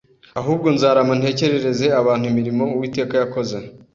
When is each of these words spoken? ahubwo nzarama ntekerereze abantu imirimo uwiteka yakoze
ahubwo 0.39 0.67
nzarama 0.75 1.13
ntekerereze 1.19 1.85
abantu 1.99 2.25
imirimo 2.31 2.63
uwiteka 2.75 3.13
yakoze 3.21 3.57